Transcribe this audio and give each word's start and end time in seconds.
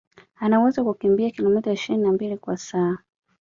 Ana 0.35 0.57
uwezo 0.59 0.79
wa 0.85 0.93
kukimbia 0.93 1.29
kilometa 1.31 1.71
ishirini 1.73 2.03
na 2.03 2.11
mbili 2.11 2.37
kwa 2.37 2.57
saa 2.57 2.97